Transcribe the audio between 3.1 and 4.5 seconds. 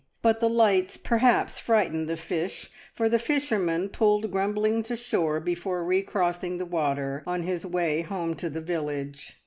fisherman pulled